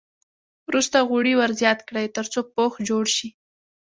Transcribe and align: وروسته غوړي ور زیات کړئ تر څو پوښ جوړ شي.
وروسته 0.67 0.97
غوړي 1.09 1.33
ور 1.37 1.51
زیات 1.61 1.79
کړئ 1.87 2.05
تر 2.15 2.25
څو 2.33 2.39
پوښ 2.55 2.73
جوړ 2.89 3.03
شي. 3.17 3.27